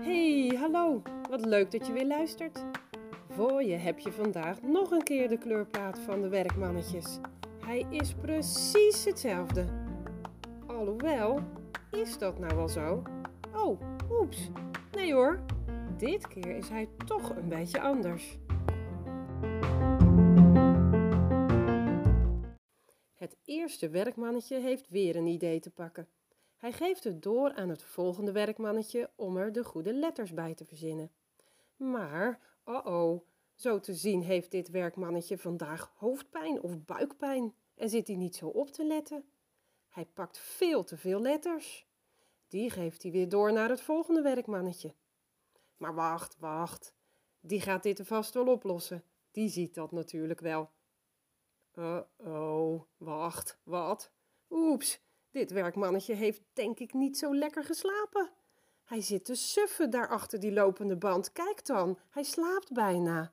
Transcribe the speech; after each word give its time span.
Hey, 0.00 0.56
hallo. 0.58 1.02
Wat 1.30 1.44
leuk 1.44 1.70
dat 1.70 1.86
je 1.86 1.92
weer 1.92 2.06
luistert. 2.06 2.64
Voor 3.28 3.62
je 3.62 3.74
heb 3.74 3.98
je 3.98 4.12
vandaag 4.12 4.62
nog 4.62 4.90
een 4.90 5.02
keer 5.02 5.28
de 5.28 5.38
kleurplaat 5.38 5.98
van 5.98 6.22
de 6.22 6.28
werkmannetjes. 6.28 7.18
Hij 7.64 7.86
is 7.90 8.14
precies 8.14 9.04
hetzelfde. 9.04 9.64
Alhoewel, 10.66 11.40
is 11.90 12.18
dat 12.18 12.38
nou 12.38 12.56
wel 12.56 12.68
zo? 12.68 13.02
Oh, 13.54 13.80
oeps. 14.10 14.50
Nee 14.92 15.12
hoor, 15.12 15.40
dit 15.96 16.28
keer 16.28 16.56
is 16.56 16.68
hij 16.68 16.88
toch 17.04 17.36
een 17.36 17.48
beetje 17.48 17.80
anders. 17.80 18.38
Het 23.26 23.36
eerste 23.44 23.88
werkmannetje 23.88 24.58
heeft 24.60 24.88
weer 24.88 25.16
een 25.16 25.26
idee 25.26 25.60
te 25.60 25.70
pakken. 25.70 26.08
Hij 26.56 26.72
geeft 26.72 27.04
het 27.04 27.22
door 27.22 27.52
aan 27.52 27.68
het 27.68 27.82
volgende 27.82 28.32
werkmannetje 28.32 29.10
om 29.14 29.36
er 29.36 29.52
de 29.52 29.64
goede 29.64 29.92
letters 29.92 30.32
bij 30.32 30.54
te 30.54 30.64
verzinnen. 30.64 31.10
Maar, 31.76 32.40
oh 32.64 32.86
oh, 32.86 33.22
zo 33.54 33.80
te 33.80 33.94
zien 33.94 34.22
heeft 34.22 34.50
dit 34.50 34.70
werkmannetje 34.70 35.38
vandaag 35.38 35.92
hoofdpijn 35.96 36.62
of 36.62 36.84
buikpijn 36.84 37.54
en 37.74 37.88
zit 37.88 38.06
hij 38.06 38.16
niet 38.16 38.36
zo 38.36 38.46
op 38.46 38.70
te 38.70 38.84
letten. 38.84 39.24
Hij 39.88 40.04
pakt 40.04 40.38
veel 40.38 40.84
te 40.84 40.96
veel 40.96 41.20
letters. 41.20 41.86
Die 42.48 42.70
geeft 42.70 43.02
hij 43.02 43.12
weer 43.12 43.28
door 43.28 43.52
naar 43.52 43.68
het 43.68 43.80
volgende 43.80 44.22
werkmannetje. 44.22 44.94
Maar 45.76 45.94
wacht, 45.94 46.36
wacht. 46.38 46.94
Die 47.40 47.60
gaat 47.60 47.82
dit 47.82 47.98
er 47.98 48.04
vast 48.04 48.34
wel 48.34 48.46
oplossen. 48.46 49.04
Die 49.30 49.48
ziet 49.48 49.74
dat 49.74 49.92
natuurlijk 49.92 50.40
wel. 50.40 50.70
Oh, 52.16 52.82
wacht, 52.96 53.58
wat? 53.62 54.10
Oeps, 54.50 55.00
dit 55.30 55.50
werkmannetje 55.50 56.14
heeft 56.14 56.42
denk 56.52 56.78
ik 56.78 56.92
niet 56.92 57.18
zo 57.18 57.34
lekker 57.34 57.64
geslapen. 57.64 58.30
Hij 58.84 59.00
zit 59.00 59.24
te 59.24 59.34
suffen 59.34 59.90
daar 59.90 60.08
achter 60.08 60.40
die 60.40 60.52
lopende 60.52 60.96
band. 60.96 61.32
Kijk 61.32 61.66
dan, 61.66 61.98
hij 62.10 62.22
slaapt 62.22 62.72
bijna. 62.72 63.32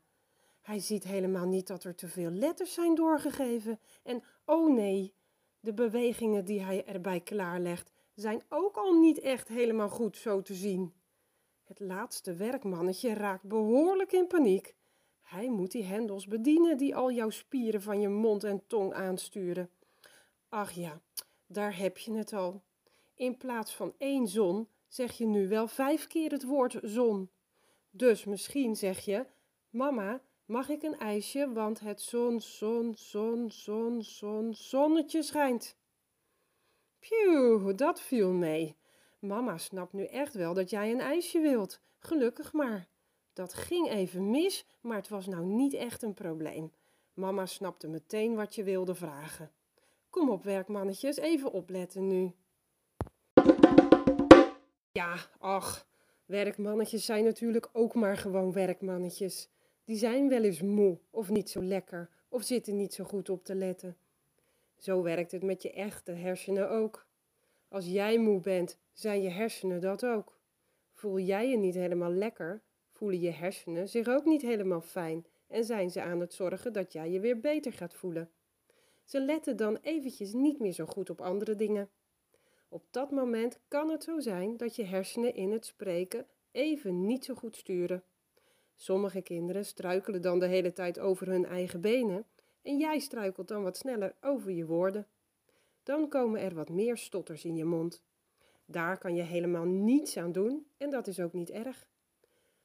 Hij 0.61 0.79
ziet 0.79 1.03
helemaal 1.03 1.45
niet 1.45 1.67
dat 1.67 1.83
er 1.83 1.95
te 1.95 2.07
veel 2.07 2.29
letters 2.29 2.73
zijn 2.73 2.95
doorgegeven. 2.95 3.79
En 4.03 4.23
oh 4.45 4.73
nee, 4.73 5.13
de 5.59 5.73
bewegingen 5.73 6.45
die 6.45 6.61
hij 6.61 6.85
erbij 6.85 7.19
klaarlegt 7.19 7.91
zijn 8.13 8.43
ook 8.49 8.75
al 8.75 8.99
niet 8.99 9.19
echt 9.19 9.47
helemaal 9.47 9.89
goed 9.89 10.17
zo 10.17 10.41
te 10.41 10.53
zien. 10.53 10.93
Het 11.63 11.79
laatste 11.79 12.33
werkmannetje 12.33 13.13
raakt 13.13 13.43
behoorlijk 13.43 14.11
in 14.11 14.27
paniek. 14.27 14.75
Hij 15.33 15.49
moet 15.49 15.71
die 15.71 15.83
hendels 15.83 16.27
bedienen 16.27 16.77
die 16.77 16.95
al 16.95 17.11
jouw 17.11 17.29
spieren 17.29 17.81
van 17.81 18.01
je 18.01 18.09
mond 18.09 18.43
en 18.43 18.63
tong 18.67 18.93
aansturen. 18.93 19.69
Ach 20.49 20.71
ja, 20.71 21.01
daar 21.47 21.77
heb 21.77 21.97
je 21.97 22.13
het 22.13 22.33
al. 22.33 22.63
In 23.15 23.37
plaats 23.37 23.75
van 23.75 23.93
één 23.97 24.27
zon 24.27 24.67
zeg 24.87 25.17
je 25.17 25.25
nu 25.25 25.47
wel 25.47 25.67
vijf 25.67 26.07
keer 26.07 26.31
het 26.31 26.43
woord 26.43 26.79
zon. 26.81 27.29
Dus 27.91 28.25
misschien 28.25 28.75
zeg 28.75 29.05
je: 29.05 29.25
Mama, 29.69 30.21
mag 30.45 30.69
ik 30.69 30.83
een 30.83 30.97
ijsje, 30.97 31.53
want 31.53 31.79
het 31.79 32.01
zon, 32.01 32.41
zon, 32.41 32.93
zon, 32.97 33.51
zon, 33.51 34.03
zon, 34.03 34.53
zonnetje 34.55 35.23
schijnt. 35.23 35.77
Phew, 36.99 37.77
dat 37.77 38.01
viel 38.01 38.31
mee. 38.31 38.75
Mama 39.19 39.57
snapt 39.57 39.93
nu 39.93 40.05
echt 40.05 40.33
wel 40.33 40.53
dat 40.53 40.69
jij 40.69 40.91
een 40.91 40.99
ijsje 40.99 41.39
wilt. 41.39 41.81
Gelukkig 41.99 42.53
maar. 42.53 42.91
Dat 43.33 43.53
ging 43.53 43.89
even 43.89 44.31
mis, 44.31 44.65
maar 44.81 44.97
het 44.97 45.09
was 45.09 45.27
nou 45.27 45.45
niet 45.45 45.73
echt 45.73 46.03
een 46.03 46.13
probleem. 46.13 46.71
Mama 47.13 47.45
snapte 47.45 47.87
meteen 47.87 48.35
wat 48.35 48.55
je 48.55 48.63
wilde 48.63 48.95
vragen. 48.95 49.51
Kom 50.09 50.29
op, 50.29 50.43
werkmannetjes, 50.43 51.17
even 51.17 51.51
opletten 51.51 52.07
nu. 52.07 52.33
Ja, 54.91 55.15
ach, 55.39 55.87
werkmannetjes 56.25 57.05
zijn 57.05 57.23
natuurlijk 57.23 57.69
ook 57.73 57.93
maar 57.93 58.17
gewoon 58.17 58.51
werkmannetjes. 58.51 59.49
Die 59.83 59.97
zijn 59.97 60.29
wel 60.29 60.43
eens 60.43 60.61
moe 60.61 60.99
of 61.09 61.29
niet 61.29 61.49
zo 61.49 61.63
lekker 61.63 62.09
of 62.29 62.43
zitten 62.43 62.75
niet 62.75 62.93
zo 62.93 63.03
goed 63.03 63.29
op 63.29 63.43
te 63.43 63.55
letten. 63.55 63.97
Zo 64.77 65.01
werkt 65.01 65.31
het 65.31 65.43
met 65.43 65.61
je 65.61 65.71
echte 65.71 66.11
hersenen 66.11 66.69
ook. 66.69 67.05
Als 67.67 67.85
jij 67.85 68.17
moe 68.19 68.39
bent, 68.39 68.77
zijn 68.91 69.21
je 69.21 69.29
hersenen 69.29 69.81
dat 69.81 70.05
ook. 70.05 70.37
Voel 70.93 71.19
jij 71.19 71.49
je 71.49 71.57
niet 71.57 71.75
helemaal 71.75 72.11
lekker, 72.11 72.61
voelen 73.03 73.21
je 73.21 73.31
hersenen 73.31 73.89
zich 73.89 74.07
ook 74.07 74.25
niet 74.25 74.41
helemaal 74.41 74.81
fijn 74.81 75.25
en 75.47 75.63
zijn 75.63 75.91
ze 75.91 76.01
aan 76.01 76.19
het 76.19 76.33
zorgen 76.33 76.73
dat 76.73 76.93
jij 76.93 77.11
je 77.11 77.19
weer 77.19 77.39
beter 77.39 77.73
gaat 77.73 77.93
voelen. 77.93 78.29
Ze 79.03 79.21
letten 79.21 79.57
dan 79.57 79.77
eventjes 79.81 80.33
niet 80.33 80.59
meer 80.59 80.71
zo 80.71 80.85
goed 80.85 81.09
op 81.09 81.21
andere 81.21 81.55
dingen. 81.55 81.89
Op 82.69 82.83
dat 82.91 83.11
moment 83.11 83.59
kan 83.67 83.89
het 83.89 84.03
zo 84.03 84.19
zijn 84.19 84.57
dat 84.57 84.75
je 84.75 84.83
hersenen 84.83 85.35
in 85.35 85.51
het 85.51 85.65
spreken 85.65 86.27
even 86.51 87.05
niet 87.05 87.25
zo 87.25 87.33
goed 87.33 87.55
sturen. 87.55 88.03
Sommige 88.75 89.21
kinderen 89.21 89.65
struikelen 89.65 90.21
dan 90.21 90.39
de 90.39 90.47
hele 90.47 90.73
tijd 90.73 90.99
over 90.99 91.27
hun 91.27 91.45
eigen 91.45 91.81
benen 91.81 92.25
en 92.61 92.77
jij 92.77 92.99
struikelt 92.99 93.47
dan 93.47 93.63
wat 93.63 93.77
sneller 93.77 94.15
over 94.21 94.51
je 94.51 94.65
woorden. 94.65 95.07
Dan 95.83 96.09
komen 96.09 96.41
er 96.41 96.53
wat 96.53 96.69
meer 96.69 96.97
stotters 96.97 97.45
in 97.45 97.55
je 97.55 97.65
mond. 97.65 98.03
Daar 98.65 98.97
kan 98.97 99.15
je 99.15 99.23
helemaal 99.23 99.65
niets 99.65 100.17
aan 100.17 100.31
doen 100.31 100.67
en 100.77 100.89
dat 100.89 101.07
is 101.07 101.19
ook 101.19 101.33
niet 101.33 101.49
erg. 101.49 101.91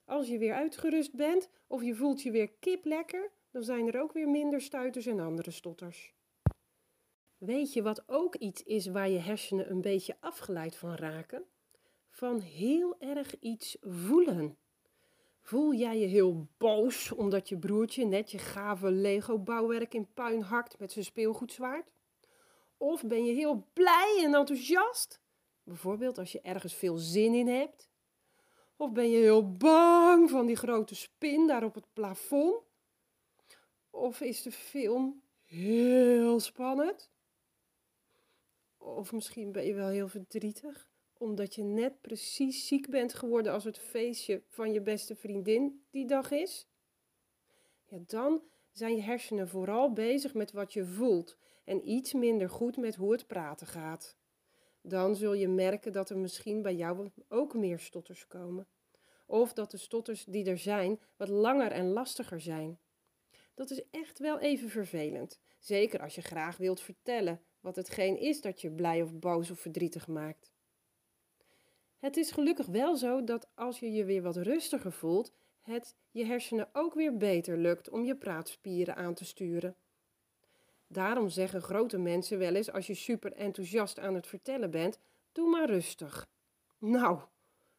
Als 0.08 0.28
je 0.28 0.38
weer 0.38 0.54
uitgerust 0.54 1.14
bent 1.14 1.50
of 1.66 1.82
je 1.82 1.94
voelt 1.94 2.22
je 2.22 2.30
weer 2.30 2.50
kip 2.60 2.84
lekker, 2.84 3.30
dan 3.50 3.62
zijn 3.62 3.86
er 3.86 4.00
ook 4.00 4.12
weer 4.12 4.28
minder 4.28 4.60
stuiters 4.60 5.06
en 5.06 5.20
andere 5.20 5.50
stotters. 5.50 6.14
Weet 7.38 7.72
je 7.72 7.82
wat 7.82 8.02
ook 8.06 8.34
iets 8.34 8.62
is 8.62 8.86
waar 8.86 9.08
je 9.08 9.18
hersenen 9.18 9.70
een 9.70 9.80
beetje 9.80 10.16
afgeleid 10.20 10.76
van 10.76 10.94
raken? 10.94 11.44
Van 12.10 12.41
heel 12.41 12.97
erg 12.98 13.38
iets 13.41 13.76
voelen. 13.80 14.56
Voel 15.41 15.74
jij 15.74 15.98
je 15.98 16.06
heel 16.06 16.48
boos 16.58 17.12
omdat 17.12 17.48
je 17.48 17.58
broertje 17.58 18.04
net 18.04 18.30
je 18.30 18.38
gave 18.38 18.91
Lego-bouwwerk 18.91 19.94
in 19.94 20.12
puin 20.14 20.42
hakt 20.42 20.78
met 20.78 20.92
zijn 20.92 21.04
speelgoedzwaard? 21.04 21.92
Of 22.76 23.04
ben 23.06 23.24
je 23.24 23.32
heel 23.32 23.66
blij 23.72 24.20
en 24.24 24.34
enthousiast? 24.34 25.20
Bijvoorbeeld 25.62 26.18
als 26.18 26.32
je 26.32 26.41
ergens 26.41 26.74
veel 26.74 26.97
zin 26.97 27.34
in 27.34 27.48
hebt. 27.48 27.88
Of 28.81 28.93
ben 28.93 29.11
je 29.11 29.19
heel 29.19 29.53
bang 29.53 30.31
van 30.31 30.47
die 30.47 30.56
grote 30.56 30.94
spin 30.94 31.47
daar 31.47 31.65
op 31.65 31.75
het 31.75 31.93
plafond? 31.93 32.62
Of 33.91 34.21
is 34.21 34.43
de 34.43 34.53
film 34.53 35.22
heel 35.44 36.41
spannend? 36.41 37.11
Of 38.77 39.12
misschien 39.12 39.53
ben 39.53 39.65
je 39.65 39.75
wel 39.75 39.89
heel 39.89 40.09
verdrietig, 40.09 40.91
omdat 41.12 41.55
je 41.55 41.62
net 41.62 42.00
precies 42.00 42.66
ziek 42.66 42.91
bent 42.91 43.15
geworden 43.15 43.53
als 43.53 43.65
het 43.65 43.78
feestje 43.78 44.43
van 44.49 44.72
je 44.72 44.81
beste 44.81 45.16
vriendin 45.16 45.84
die 45.91 46.06
dag 46.06 46.31
is? 46.31 46.66
Ja, 47.84 47.99
dan 48.06 48.43
zijn 48.72 48.97
je 48.97 49.03
hersenen 49.03 49.49
vooral 49.49 49.93
bezig 49.93 50.34
met 50.34 50.53
wat 50.53 50.72
je 50.72 50.84
voelt 50.84 51.37
en 51.65 51.89
iets 51.89 52.12
minder 52.12 52.50
goed 52.50 52.77
met 52.77 52.95
hoe 52.95 53.12
het 53.12 53.27
praten 53.27 53.66
gaat. 53.66 54.16
Dan 54.88 55.16
zul 55.16 55.34
je 55.34 55.49
merken 55.49 55.93
dat 55.93 56.10
er 56.10 56.19
misschien 56.19 56.62
bij 56.62 56.75
jou 56.75 57.10
ook 57.28 57.54
meer 57.54 57.78
stotters 57.78 58.26
komen. 58.26 58.66
Of 59.26 59.53
dat 59.53 59.71
de 59.71 59.76
stotters 59.76 60.25
die 60.25 60.44
er 60.44 60.59
zijn 60.59 61.00
wat 61.16 61.28
langer 61.28 61.71
en 61.71 61.93
lastiger 61.93 62.41
zijn. 62.41 62.78
Dat 63.54 63.71
is 63.71 63.82
echt 63.91 64.19
wel 64.19 64.38
even 64.38 64.69
vervelend. 64.69 65.41
Zeker 65.59 66.00
als 66.00 66.15
je 66.15 66.22
graag 66.22 66.56
wilt 66.56 66.81
vertellen 66.81 67.41
wat 67.60 67.77
hetgeen 67.77 68.19
is 68.19 68.41
dat 68.41 68.60
je 68.60 68.71
blij 68.71 69.03
of 69.03 69.19
boos 69.19 69.50
of 69.50 69.60
verdrietig 69.60 70.06
maakt. 70.06 70.53
Het 71.98 72.16
is 72.16 72.31
gelukkig 72.31 72.66
wel 72.66 72.97
zo 72.97 73.25
dat 73.25 73.48
als 73.54 73.81
je 73.81 73.93
je 73.93 74.04
weer 74.04 74.22
wat 74.22 74.37
rustiger 74.37 74.93
voelt, 74.93 75.32
het 75.60 75.97
je 76.10 76.25
hersenen 76.25 76.69
ook 76.72 76.94
weer 76.94 77.16
beter 77.16 77.56
lukt 77.56 77.88
om 77.88 78.04
je 78.04 78.16
praatspieren 78.16 78.97
aan 78.97 79.15
te 79.15 79.25
sturen. 79.25 79.77
Daarom 80.88 81.28
zeggen 81.28 81.62
grote 81.62 81.99
mensen 81.99 82.38
wel 82.38 82.54
eens 82.54 82.72
als 82.72 82.87
je 82.87 82.94
super 82.94 83.32
enthousiast 83.32 83.99
aan 83.99 84.15
het 84.15 84.26
vertellen 84.26 84.71
bent, 84.71 84.98
doe 85.33 85.51
maar 85.51 85.66
rustig. 85.66 86.27
Nou, 86.78 87.21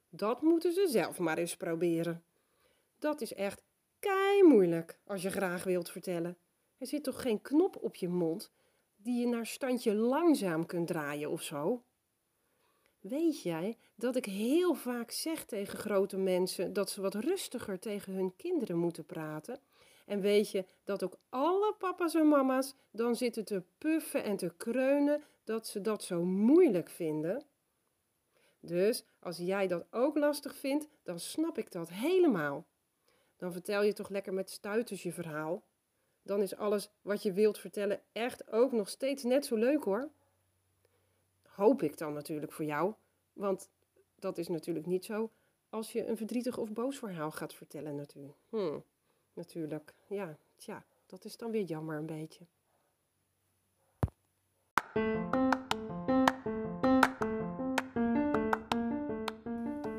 dat 0.09 0.41
moeten 0.41 0.73
ze 0.73 0.87
zelf 0.87 1.19
maar 1.19 1.37
eens 1.37 1.55
proberen. 1.55 2.23
Dat 2.99 3.21
is 3.21 3.33
echt 3.33 3.63
kei 3.99 4.43
moeilijk 4.43 4.99
als 5.05 5.21
je 5.21 5.29
graag 5.29 5.63
wilt 5.63 5.89
vertellen. 5.89 6.37
Er 6.77 6.87
zit 6.87 7.03
toch 7.03 7.21
geen 7.21 7.41
knop 7.41 7.75
op 7.81 7.95
je 7.95 8.07
mond 8.07 8.51
die 8.95 9.19
je 9.19 9.27
naar 9.27 9.45
standje 9.45 9.93
langzaam 9.93 10.65
kunt 10.65 10.87
draaien 10.87 11.29
of 11.29 11.41
zo? 11.41 11.83
Weet 12.99 13.41
jij 13.41 13.77
dat 13.95 14.15
ik 14.15 14.25
heel 14.25 14.73
vaak 14.73 15.11
zeg 15.11 15.45
tegen 15.45 15.77
grote 15.77 16.17
mensen 16.17 16.73
dat 16.73 16.89
ze 16.89 17.01
wat 17.01 17.15
rustiger 17.15 17.79
tegen 17.79 18.13
hun 18.13 18.35
kinderen 18.35 18.77
moeten 18.77 19.05
praten? 19.05 19.59
En 20.09 20.21
weet 20.21 20.51
je 20.51 20.65
dat 20.83 21.03
ook 21.03 21.17
alle 21.29 21.75
papa's 21.77 22.13
en 22.13 22.27
mama's 22.27 22.75
dan 22.91 23.15
zitten 23.15 23.45
te 23.45 23.63
puffen 23.77 24.23
en 24.23 24.37
te 24.37 24.53
kreunen 24.57 25.23
dat 25.43 25.67
ze 25.67 25.81
dat 25.81 26.03
zo 26.03 26.23
moeilijk 26.23 26.89
vinden? 26.89 27.43
Dus 28.59 29.05
als 29.19 29.37
jij 29.37 29.67
dat 29.67 29.85
ook 29.91 30.17
lastig 30.17 30.55
vindt, 30.55 30.87
dan 31.03 31.19
snap 31.19 31.57
ik 31.57 31.71
dat 31.71 31.89
helemaal. 31.89 32.65
Dan 33.37 33.51
vertel 33.51 33.83
je 33.83 33.93
toch 33.93 34.09
lekker 34.09 34.33
met 34.33 34.49
stuiters 34.49 35.03
je 35.03 35.13
verhaal. 35.13 35.63
Dan 36.21 36.41
is 36.41 36.55
alles 36.55 36.89
wat 37.01 37.23
je 37.23 37.33
wilt 37.33 37.59
vertellen 37.59 38.01
echt 38.11 38.51
ook 38.51 38.71
nog 38.71 38.89
steeds 38.89 39.23
net 39.23 39.45
zo 39.45 39.55
leuk 39.55 39.83
hoor. 39.83 40.09
Hoop 41.41 41.83
ik 41.83 41.97
dan 41.97 42.13
natuurlijk 42.13 42.51
voor 42.51 42.65
jou, 42.65 42.93
want 43.33 43.69
dat 44.15 44.37
is 44.37 44.47
natuurlijk 44.47 44.85
niet 44.85 45.05
zo 45.05 45.31
als 45.69 45.91
je 45.91 46.07
een 46.07 46.17
verdrietig 46.17 46.57
of 46.57 46.73
boos 46.73 46.97
verhaal 46.97 47.31
gaat 47.31 47.53
vertellen 47.53 47.95
natuurlijk. 47.95 48.37
Hm, 48.49 48.79
natuurlijk, 49.33 49.93
ja, 50.07 50.37
tja, 50.55 50.85
dat 51.05 51.25
is 51.25 51.37
dan 51.37 51.51
weer 51.51 51.63
jammer 51.63 51.97
een 51.97 52.05
beetje. 52.05 52.45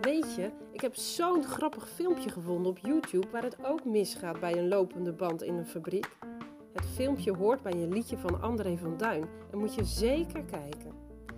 Weet 0.00 0.34
je, 0.34 0.50
ik 0.70 0.80
heb 0.80 0.94
zo'n 0.94 1.44
grappig 1.44 1.88
filmpje 1.88 2.30
gevonden 2.30 2.70
op 2.70 2.78
YouTube 2.78 3.30
waar 3.30 3.42
het 3.42 3.64
ook 3.64 3.84
misgaat 3.84 4.40
bij 4.40 4.58
een 4.58 4.68
lopende 4.68 5.12
band 5.12 5.42
in 5.42 5.54
een 5.54 5.66
fabriek. 5.66 6.16
Het 6.72 6.86
filmpje 6.86 7.32
hoort 7.32 7.62
bij 7.62 7.72
een 7.72 7.92
liedje 7.92 8.18
van 8.18 8.40
André 8.40 8.76
van 8.76 8.96
Duin 8.96 9.28
en 9.50 9.58
moet 9.58 9.74
je 9.74 9.84
zeker 9.84 10.44
kijken. 10.44 10.92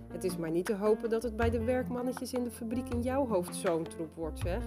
Het 0.07 0.23
is 0.23 0.37
maar 0.37 0.51
niet 0.51 0.65
te 0.65 0.75
hopen 0.75 1.09
dat 1.09 1.23
het 1.23 1.35
bij 1.35 1.49
de 1.49 1.63
werkmannetjes 1.63 2.33
in 2.33 2.43
de 2.43 2.51
fabriek 2.51 2.89
in 2.89 3.01
jouw 3.01 3.27
hoofd 3.27 3.55
zo'n 3.55 3.83
troep 3.83 4.15
wordt, 4.15 4.39
zeg. 4.39 4.63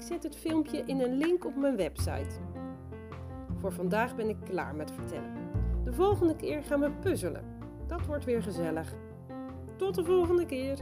Ik 0.00 0.06
zet 0.06 0.22
het 0.22 0.36
filmpje 0.36 0.82
in 0.86 1.00
een 1.00 1.16
link 1.16 1.44
op 1.44 1.56
mijn 1.56 1.76
website. 1.76 2.40
Voor 3.56 3.72
vandaag 3.72 4.16
ben 4.16 4.28
ik 4.28 4.36
klaar 4.44 4.74
met 4.74 4.90
vertellen. 4.90 5.32
De 5.84 5.92
volgende 5.92 6.36
keer 6.36 6.62
gaan 6.62 6.80
we 6.80 6.90
puzzelen. 6.90 7.44
Dat 7.86 8.06
wordt 8.06 8.24
weer 8.24 8.42
gezellig. 8.42 8.94
Tot 9.76 9.94
de 9.94 10.04
volgende 10.04 10.46
keer. 10.46 10.78